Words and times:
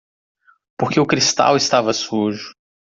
Porque 0.79 0.99
o 0.99 1.05
cristal 1.05 1.55
estava 1.57 1.93
sujo. 1.93 2.55